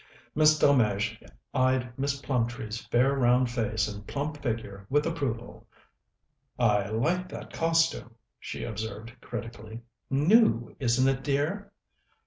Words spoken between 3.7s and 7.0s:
and plump figure with approval. "I